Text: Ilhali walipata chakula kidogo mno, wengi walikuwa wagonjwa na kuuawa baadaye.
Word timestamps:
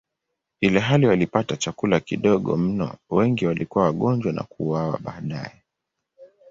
Ilhali 0.61 1.07
walipata 1.07 1.57
chakula 1.57 1.99
kidogo 1.99 2.57
mno, 2.57 2.95
wengi 3.09 3.45
walikuwa 3.45 3.85
wagonjwa 3.85 4.33
na 4.33 4.43
kuuawa 4.43 4.99
baadaye. 4.99 5.61